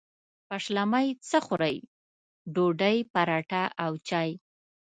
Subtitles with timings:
[0.49, 1.75] پیشلمۍ څه خورئ؟
[2.53, 4.29] ډوډۍ، پراټه او چاي